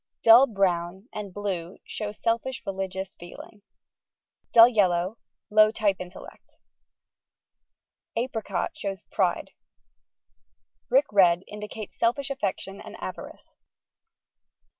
Dull 0.23 0.47
Brown 0.47 1.07
and 1.13 1.31
blue 1.31 1.77
show 1.85 2.11
selfish 2.11 2.63
religious 2.65 3.13
feeling; 3.19 3.61
dull 4.51 4.67
yellow, 4.67 5.19
low 5.51 5.69
type 5.69 5.97
intellect; 5.99 6.55
Apricot 8.15 8.75
shows 8.75 9.03
pride; 9.11 9.51
Brick 10.89 11.05
Red 11.11 11.43
indicates 11.47 11.99
selfish 11.99 12.29
aiFection 12.31 12.81
and 12.83 12.95
avarice. 12.99 13.57